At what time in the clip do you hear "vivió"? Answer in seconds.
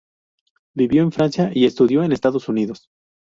0.73-1.03